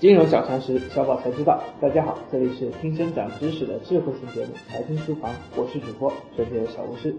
[0.00, 1.58] 金融小常识，小宝才知道。
[1.80, 7.12] 大家好，这里是听声长知识的智慧型节目《财经书房》，我是主播纯洁的小巫师。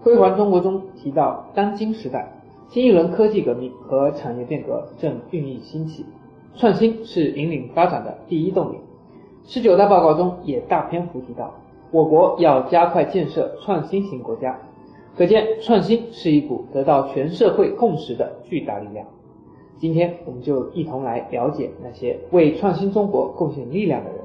[0.00, 2.32] 辉煌中国中提到，当今时代，
[2.68, 6.06] 新一轮科技革命和产业变革正孕育兴起，
[6.54, 8.76] 创新是引领发展的第一动力。
[9.44, 11.52] 十九大报告中也大篇幅提到，
[11.90, 14.56] 我国要加快建设创新型国家，
[15.16, 19.04] 可见创新是一股得到全社会共识的巨大力量。
[19.78, 24.20] 今天我们就一同来了解那些为创新中国贡献力量的人。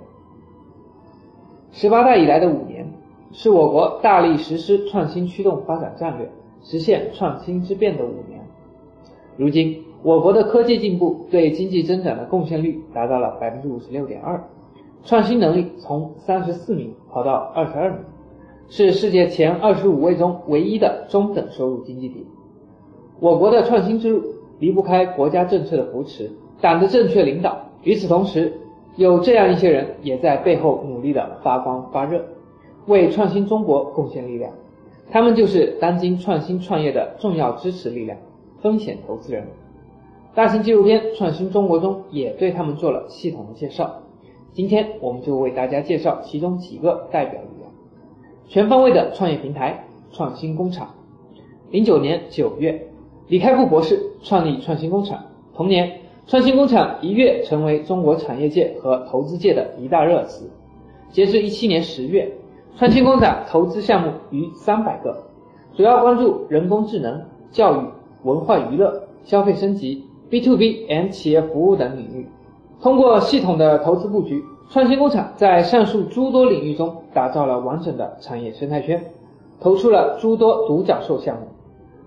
[1.71, 2.87] 十八大以来的五年，
[3.31, 6.29] 是我国大力实施创新驱动发展战略、
[6.63, 8.39] 实现创新之变的五年。
[9.37, 14.41] 如今，我国的科技进步对经济增长的贡献率达到了百分之五十六点二，
[15.03, 17.99] 创新能力从三十四名跑到二十二名，
[18.69, 22.25] 是世界前二十五位中唯一的中等收入经济体。
[23.19, 24.38] 我国的创新之路。
[24.59, 26.29] 离不开国家政策的扶持，
[26.61, 27.57] 党的正确领导。
[27.83, 28.53] 与此同时，
[28.97, 32.21] 有这样一些人也在背后努力的发光发热，
[32.87, 34.51] 为创新中国贡献力量。
[35.09, 38.17] 他们就是当今创新创业的重要支持力量——
[38.61, 39.47] 风险投资人。
[40.35, 43.89] 大型纪录片《创新中国》中也对他们做了系统的介绍。
[44.51, 47.71] 今天我们就为大家介绍其中几个代表力量：
[48.47, 50.89] 全方位的创业平台——创新工厂。
[51.71, 52.88] 零九年九月。
[53.29, 55.19] 李开复博士创立创新工厂，
[55.53, 60.49] 同年，创新工厂一跃成为中国产业界和投资界的一大热词。
[61.11, 62.27] 截至一七年十月，
[62.75, 65.15] 创新工厂投资项目逾三百个，
[65.77, 67.85] 主要关注人工智能、教育、
[68.23, 72.27] 文化娱乐、消费升级、B to B and 企业服务等领域。
[72.81, 78.99] 通过系统的投资布局，创新工厂在上述诸多领域中打造了完整的产业生态圈，
[79.59, 81.41] 投出了诸多独角兽项目。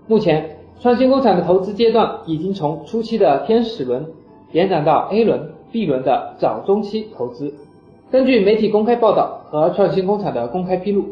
[0.05, 4.05] 目前，创新工厂的投资阶段已经从初期的天使轮
[4.51, 7.53] 延展到 A 轮、B 轮的早中期投资。
[8.11, 11.05] 根据媒体公开报道和创新工厂的公开披露，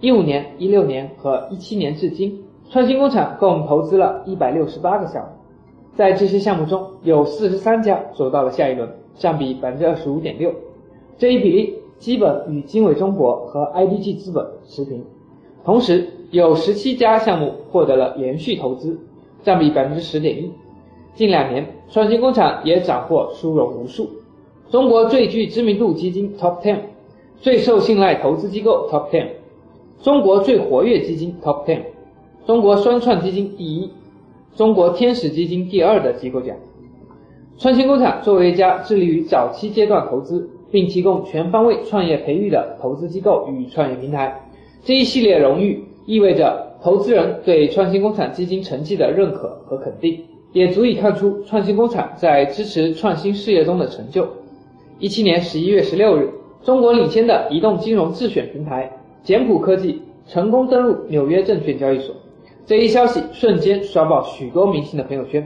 [0.00, 5.28] 一五年、一六年和一七年至今，创新工厂共投资了一百六十八个项目。
[5.96, 10.54] 在这些项目中，有四十三家走到了下一轮，占比百分之二十五点六。
[11.18, 15.04] 这一比例基本与经纬中国和 IDG 资本持平。
[15.66, 18.98] 同时，有十七家项目获得了连续投资。
[19.42, 20.50] 占比百分之十点一。
[21.14, 24.10] 近两年，创新工厂也斩获殊荣无数：
[24.70, 26.78] 中国最具知名度基金 Top Ten，
[27.36, 29.28] 最受信赖投资机构 Top Ten，
[30.02, 31.82] 中国最活跃基金 Top Ten，
[32.44, 33.88] 中国双创基金第一，
[34.56, 36.56] 中国天使基金第二的机构奖。
[37.58, 44.45] 创新工厂作为一家致力于早期阶段投资，并提供全方位创业培育的投资机构与创业平台，
[44.86, 46.64] 这一系列荣誉意味着。
[46.82, 54.28] 投资人对创新工厂基金成绩的认可和肯定，也足以看出创新工厂在支持创新事业中的成就。
[55.00, 56.30] 一七年十一月十六日，
[56.62, 58.88] 中国领先的移动金融自选平台
[59.24, 62.14] 简谱科技成功登陆纽约证券交易所，
[62.66, 65.44] 这一消息瞬间刷爆许多明星的朋友圈。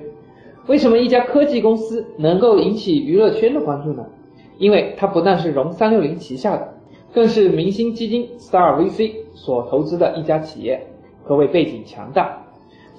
[0.66, 4.04] 为什么一家科技公司能够引起娱乐圈的关注呢？
[4.58, 6.74] 因为它不但是融三六零旗下的，
[7.12, 10.86] 更是明星基金 Star VC 所投资的一家企业。
[11.24, 12.44] 可谓背景强大。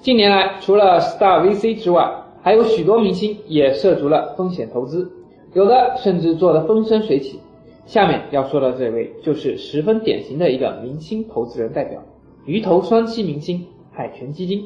[0.00, 5.10] 近年来，除了 Star VC 之外，还有许多明星也涉足了风险投资，
[5.54, 7.38] 有的甚至做得风生水起。
[7.84, 12.00] 下面要说的这位，就是十分典型的一个明星投资人代表——
[12.46, 14.64] 鱼头双栖明星海泉基金。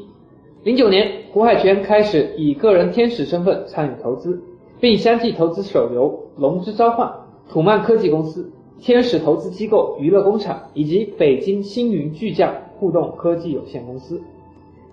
[0.63, 4.41] 零九年，胡海泉开始以个人天使身份参与投资，
[4.81, 7.09] 并相继投资手游《龙之召唤》、
[7.51, 12.55] 土曼科技公司、天使投资机构娱乐工厂以及北京星云巨匠。
[12.79, 14.21] 互动科技有限公司。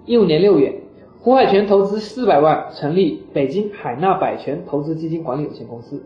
[0.06, 0.74] 一五年六月，
[1.20, 6.02] 胡海泉投资四百万成立北京海纳百泉投资基金管理有限公司。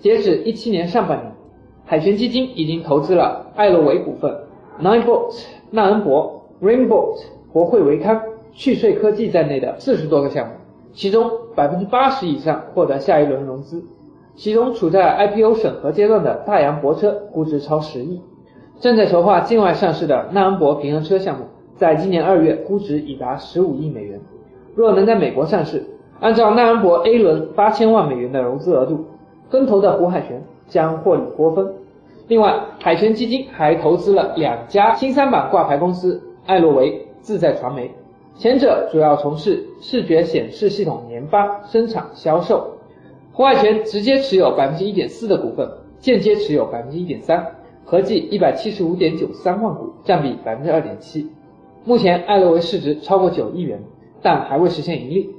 [0.00, 1.32] 截止一七年上半年，
[1.84, 4.36] 海泉基金已经投资了艾洛维股份、
[4.82, 5.32] Ninebot、
[5.70, 8.20] 纳恩博、Rainbot、博汇维康、
[8.52, 10.54] 趣税科技在内的四十多个项目，
[10.92, 13.84] 其中百分之八十以上获得下一轮融资。
[14.40, 18.22] 其中处在 IPO 审核阶段的大洋泊车估值超十亿。
[18.80, 21.44] 正在筹划境外上市的纳恩博平衡车项目，
[21.76, 24.18] 在今年二月估值已达十五亿美元。
[24.74, 25.84] 若能在美国上市，
[26.20, 29.04] 按照纳恩博 A 轮八千万美元的融资额度，
[29.50, 31.70] 跟投的胡海泉将获利颇丰。
[32.26, 37.90] 另外，海泉基金还投资了两家新三板挂牌公司艾洛维、自在传媒，
[38.36, 42.78] 前者主要从事视觉显示系统研发、生产、销售。
[43.32, 45.68] 胡海泉直接持有百分之一点四的股份，
[45.98, 47.54] 间接持有百分之一点三。
[47.84, 51.28] 合计一百七十五点九三万股，占比百分之二点七。
[51.84, 53.82] 目前，艾乐维市值超过九亿元，
[54.22, 55.30] 但还未实现盈利。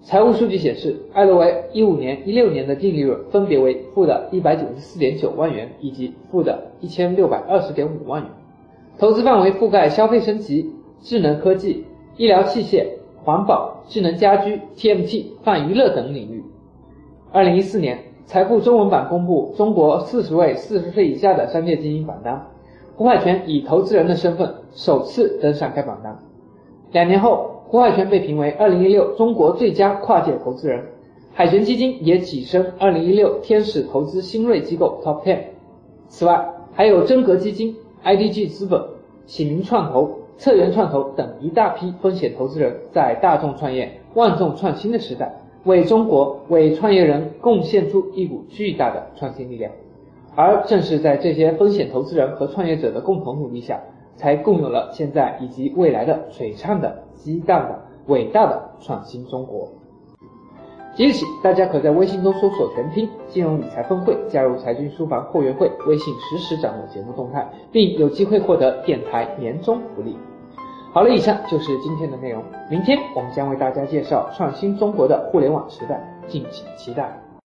[0.00, 8.30] 财务数据显示，艾乐维一五年、一六年的净利润分别为负的一百九十四点九万元以及负的一千六百二十点五万元。
[8.98, 10.70] 投资范围覆盖消费升级、
[11.02, 11.84] 智能科技、
[12.16, 12.86] 医疗器械、
[13.22, 16.42] 环保、智能家居、TMT、泛娱乐等领域。
[17.30, 22.46] 二零一四年，财富中文版公布中国四十位四十岁以下的商界精英榜单，
[22.96, 26.18] 胡海泉以投资人的身份首次登上该榜单。
[26.90, 30.82] 两年后，胡海泉被评为二零一六中国最佳跨界投资人，
[31.34, 35.38] 海泉基金也跻身二零一六天使投资新锐机构 Top Ten。
[36.08, 38.82] 此外，还有真格基金、IDG 资本、
[39.26, 45.30] 启明创投、策源创投等一大批风险投资人，在大众创业、万众创新的时代，
[45.68, 49.70] 为中国、为创业人贡献出一股巨大的创新力量。
[50.34, 53.78] 而正是在这些风险投资人和创业者的共同努力下，
[54.16, 59.68] 才共有了现在以及未来的璀璨的、激荡的、伟大的创新中国。
[60.94, 70.16] 即日起，大家可在微信中搜索“全拼金融理财峰会”，加入财经书房会员会，微信实时掌握节目动态，并有机会获得电台年终福利。
[70.90, 72.42] 好了，以上就是今天的内容。
[72.70, 77.27] 明天我们将为大家介绍创新中国的互联网时代，敬请期待。